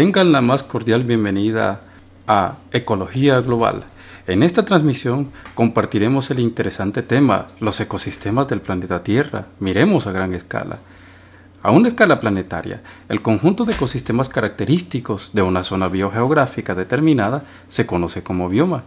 [0.00, 1.82] Tengan la más cordial bienvenida
[2.26, 3.84] a Ecología Global.
[4.26, 9.48] En esta transmisión compartiremos el interesante tema los ecosistemas del planeta Tierra.
[9.58, 10.78] Miremos a gran escala.
[11.62, 17.84] A una escala planetaria, el conjunto de ecosistemas característicos de una zona biogeográfica determinada se
[17.84, 18.84] conoce como bioma.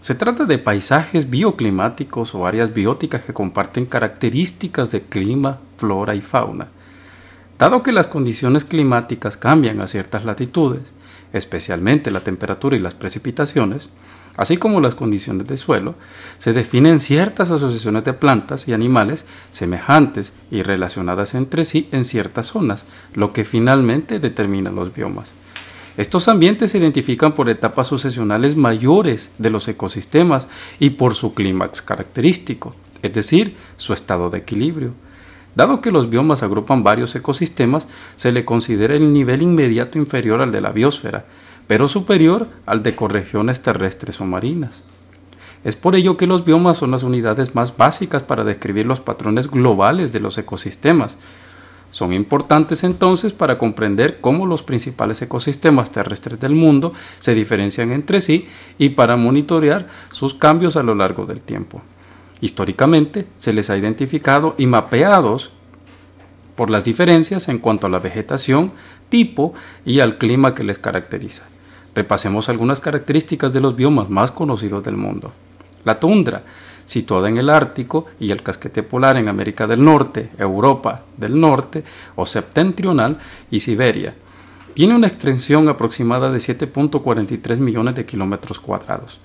[0.00, 6.22] Se trata de paisajes bioclimáticos o áreas bióticas que comparten características de clima, flora y
[6.22, 6.68] fauna.
[7.58, 10.82] Dado que las condiciones climáticas cambian a ciertas latitudes,
[11.32, 13.88] especialmente la temperatura y las precipitaciones,
[14.36, 15.94] así como las condiciones de suelo,
[16.38, 22.48] se definen ciertas asociaciones de plantas y animales semejantes y relacionadas entre sí en ciertas
[22.48, 25.34] zonas, lo que finalmente determina los biomas.
[25.96, 30.48] Estos ambientes se identifican por etapas sucesionales mayores de los ecosistemas
[30.80, 34.92] y por su clímax característico, es decir, su estado de equilibrio.
[35.54, 40.50] Dado que los biomas agrupan varios ecosistemas, se le considera el nivel inmediato inferior al
[40.50, 41.24] de la biosfera,
[41.66, 44.82] pero superior al de ecorregiones terrestres o marinas.
[45.64, 49.50] Es por ello que los biomas son las unidades más básicas para describir los patrones
[49.50, 51.16] globales de los ecosistemas.
[51.90, 58.20] Son importantes entonces para comprender cómo los principales ecosistemas terrestres del mundo se diferencian entre
[58.20, 61.80] sí y para monitorear sus cambios a lo largo del tiempo.
[62.40, 65.50] Históricamente se les ha identificado y mapeados
[66.56, 68.72] por las diferencias en cuanto a la vegetación,
[69.08, 69.54] tipo
[69.84, 71.44] y al clima que les caracteriza.
[71.94, 75.32] Repasemos algunas características de los biomas más conocidos del mundo.
[75.84, 76.42] La tundra,
[76.86, 81.84] situada en el Ártico y el casquete polar en América del Norte, Europa del Norte
[82.16, 83.18] o septentrional
[83.50, 84.14] y Siberia.
[84.74, 89.20] Tiene una extensión aproximada de 7.43 millones de kilómetros cuadrados.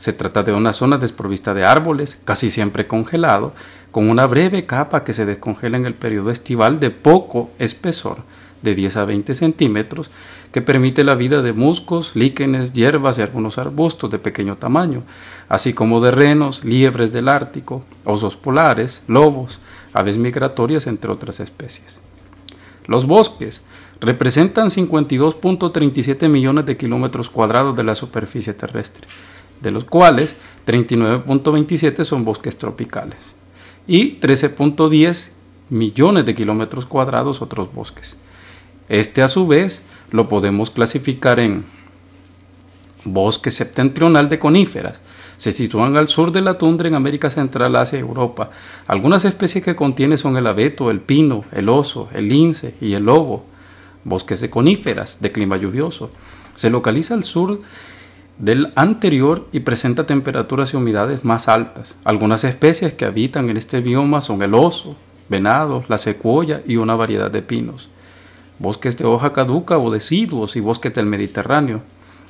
[0.00, 3.52] Se trata de una zona desprovista de árboles, casi siempre congelado,
[3.90, 8.22] con una breve capa que se descongela en el periodo estival de poco espesor,
[8.62, 10.10] de 10 a 20 centímetros,
[10.52, 15.02] que permite la vida de musgos, líquenes, hierbas y algunos arbustos de pequeño tamaño,
[15.50, 19.58] así como de renos, liebres del Ártico, osos polares, lobos,
[19.92, 21.98] aves migratorias, entre otras especies.
[22.86, 23.60] Los bosques
[24.00, 29.06] representan 52.37 millones de kilómetros cuadrados de la superficie terrestre
[29.60, 33.34] de los cuales 39.27 son bosques tropicales
[33.86, 35.28] y 13.10
[35.68, 38.16] millones de kilómetros cuadrados otros bosques.
[38.88, 41.64] Este a su vez lo podemos clasificar en
[43.04, 45.00] bosque septentrional de coníferas.
[45.36, 48.50] Se sitúan al sur de la tundra en América Central, Asia y Europa.
[48.86, 53.04] Algunas especies que contiene son el abeto, el pino, el oso, el lince y el
[53.04, 53.46] lobo.
[54.04, 56.10] Bosques de coníferas de clima lluvioso.
[56.54, 57.60] Se localiza al sur
[58.40, 61.96] del anterior y presenta temperaturas y humedades más altas.
[62.04, 64.96] Algunas especies que habitan en este bioma son el oso,
[65.28, 67.90] venado, la secuoya y una variedad de pinos.
[68.58, 71.82] Bosques de hoja caduca o deciduos y bosques del Mediterráneo.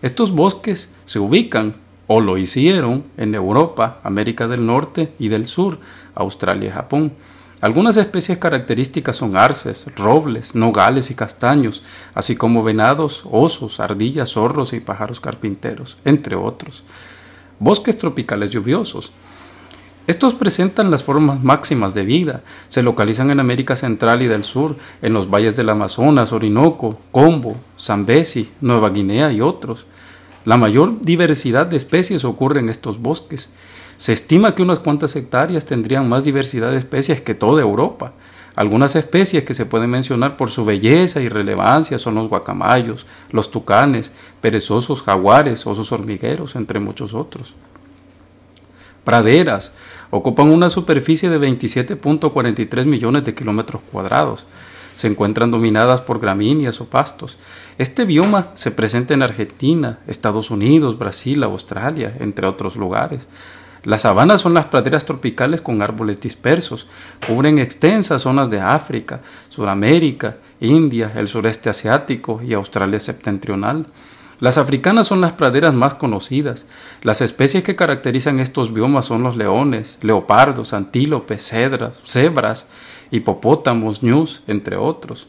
[0.00, 1.74] Estos bosques se ubican
[2.06, 5.78] o lo hicieron en Europa, América del Norte y del Sur,
[6.14, 7.12] Australia y Japón.
[7.60, 11.82] Algunas especies características son arces, robles, nogales y castaños,
[12.14, 16.84] así como venados, osos, ardillas, zorros y pájaros carpinteros, entre otros.
[17.58, 19.10] Bosques tropicales lluviosos.
[20.06, 22.42] Estos presentan las formas máximas de vida.
[22.68, 27.56] Se localizan en América Central y del Sur, en los valles del Amazonas, Orinoco, Combo,
[27.78, 29.84] Zambezi, Nueva Guinea y otros.
[30.44, 33.50] La mayor diversidad de especies ocurre en estos bosques
[33.98, 38.12] se estima que unas cuantas hectáreas tendrían más diversidad de especies que toda Europa.
[38.54, 43.50] Algunas especies que se pueden mencionar por su belleza y relevancia son los guacamayos, los
[43.50, 47.54] tucanes, perezosos jaguares, osos hormigueros, entre muchos otros.
[49.02, 49.72] Praderas
[50.10, 54.44] ocupan una superficie de 27.43 millones de kilómetros cuadrados.
[54.94, 57.36] Se encuentran dominadas por gramíneas o pastos.
[57.78, 63.28] Este bioma se presenta en Argentina, Estados Unidos, Brasil, Australia, entre otros lugares.
[63.84, 66.88] Las sabanas son las praderas tropicales con árboles dispersos.
[67.26, 73.86] Cubren extensas zonas de África, Sudamérica, India, el sureste asiático y Australia septentrional.
[74.40, 76.66] Las africanas son las praderas más conocidas.
[77.02, 82.68] Las especies que caracterizan estos biomas son los leones, leopardos, antílopes, cedras, cebras,
[83.10, 85.26] hipopótamos, ñus, entre otros.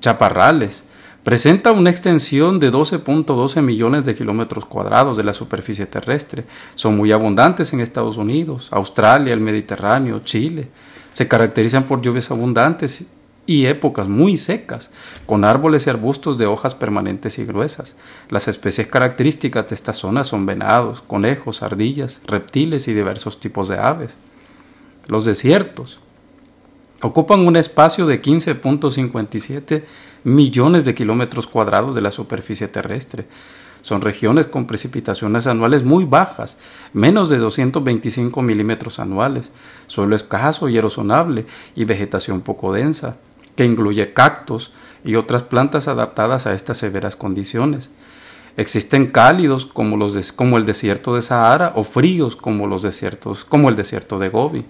[0.00, 0.84] Chaparrales,
[1.28, 6.46] Presenta una extensión de 12.12 millones de kilómetros cuadrados de la superficie terrestre.
[6.74, 10.70] Son muy abundantes en Estados Unidos, Australia, el Mediterráneo, Chile.
[11.12, 13.04] Se caracterizan por lluvias abundantes
[13.44, 14.90] y épocas muy secas,
[15.26, 17.94] con árboles y arbustos de hojas permanentes y gruesas.
[18.30, 23.76] Las especies características de esta zona son venados, conejos, ardillas, reptiles y diversos tipos de
[23.76, 24.14] aves.
[25.06, 26.00] Los desiertos
[27.02, 29.84] ocupan un espacio de 15.57
[30.24, 33.26] millones de kilómetros cuadrados de la superficie terrestre.
[33.82, 36.58] Son regiones con precipitaciones anuales muy bajas,
[36.92, 39.52] menos de 225 milímetros anuales,
[39.86, 43.16] suelo escaso y erosionable y vegetación poco densa,
[43.56, 44.72] que incluye cactus
[45.04, 47.90] y otras plantas adaptadas a estas severas condiciones.
[48.56, 49.96] Existen cálidos como,
[50.58, 52.68] el desierto de Sahara o fríos como,
[53.48, 54.64] como el desierto de Gobi.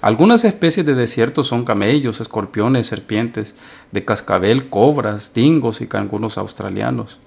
[0.00, 3.54] Algunas especies de desiertos son camellos, escorpiones, serpientes,
[3.92, 7.18] de cascabel, cobras, tingos y canguros australianos.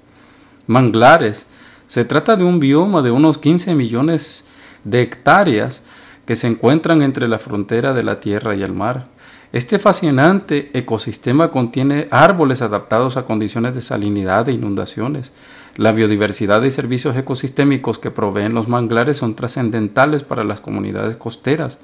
[0.67, 1.47] Manglares.
[1.87, 4.45] Se trata de un bioma de unos 15 millones
[4.83, 5.83] de hectáreas
[6.27, 9.05] que se encuentran entre la frontera de la tierra y el mar.
[9.51, 15.31] Este fascinante ecosistema contiene árboles adaptados a condiciones de salinidad e inundaciones.
[15.75, 21.79] La biodiversidad y servicios ecosistémicos que proveen los manglares son trascendentales para las comunidades costeras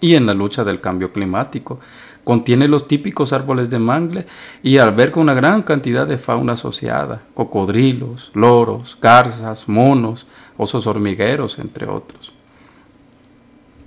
[0.00, 1.80] y en la lucha del cambio climático.
[2.24, 4.26] Contiene los típicos árboles de mangle
[4.62, 10.26] y alberga una gran cantidad de fauna asociada, cocodrilos, loros, garzas, monos,
[10.58, 12.32] osos hormigueros, entre otros.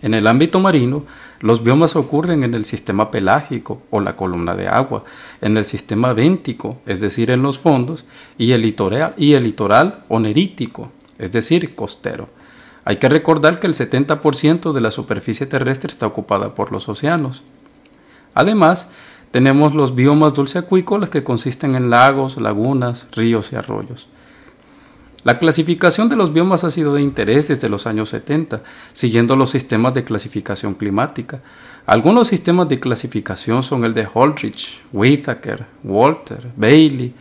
[0.01, 1.03] En el ámbito marino,
[1.41, 5.03] los biomas ocurren en el sistema pelágico o la columna de agua,
[5.41, 8.05] en el sistema véntico, es decir, en los fondos,
[8.37, 12.29] y el litoral, y el litoral o nerítico, es decir, costero.
[12.83, 17.43] Hay que recordar que el 70% de la superficie terrestre está ocupada por los océanos.
[18.33, 18.91] Además,
[19.31, 24.07] tenemos los biomas dulceacuícolas que consisten en lagos, lagunas, ríos y arroyos.
[25.23, 29.51] La clasificación de los biomas ha sido de interés desde los años 70, siguiendo los
[29.51, 31.41] sistemas de clasificación climática.
[31.85, 37.13] Algunos sistemas de clasificación son el de Holdridge, Whittaker, Walter, Bailey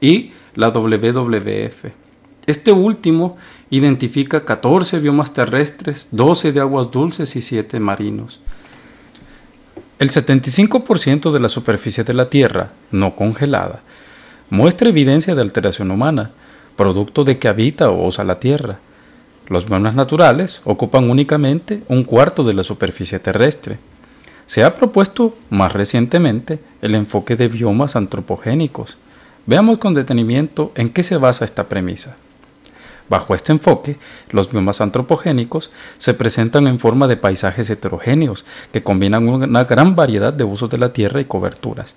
[0.00, 2.07] y la WWF.
[2.48, 3.36] Este último
[3.68, 8.40] identifica 14 biomas terrestres, 12 de aguas dulces y 7 marinos.
[9.98, 13.82] El 75% de la superficie de la Tierra, no congelada,
[14.48, 16.30] muestra evidencia de alteración humana,
[16.74, 18.78] producto de que habita o usa la Tierra.
[19.48, 23.76] Los biomas naturales ocupan únicamente un cuarto de la superficie terrestre.
[24.46, 28.96] Se ha propuesto más recientemente el enfoque de biomas antropogénicos.
[29.44, 32.16] Veamos con detenimiento en qué se basa esta premisa.
[33.08, 33.96] Bajo este enfoque,
[34.30, 40.32] los biomas antropogénicos se presentan en forma de paisajes heterogéneos que combinan una gran variedad
[40.32, 41.96] de usos de la tierra y coberturas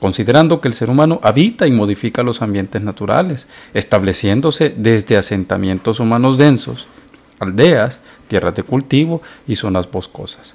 [0.00, 6.38] considerando que el ser humano habita y modifica los ambientes naturales, estableciéndose desde asentamientos humanos
[6.38, 6.86] densos,
[7.40, 10.54] aldeas, tierras de cultivo y zonas boscosas.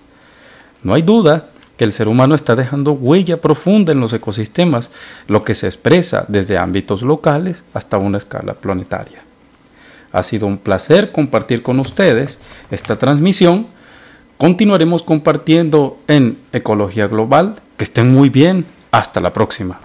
[0.81, 4.91] No hay duda que el ser humano está dejando huella profunda en los ecosistemas,
[5.27, 9.23] lo que se expresa desde ámbitos locales hasta una escala planetaria.
[10.13, 12.39] Ha sido un placer compartir con ustedes
[12.71, 13.67] esta transmisión.
[14.37, 17.55] Continuaremos compartiendo en Ecología Global.
[17.75, 18.65] Que estén muy bien.
[18.91, 19.79] Hasta la próxima.